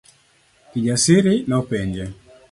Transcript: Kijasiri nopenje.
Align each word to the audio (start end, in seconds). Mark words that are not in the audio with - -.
Kijasiri 0.71 1.33
nopenje. 1.53 2.05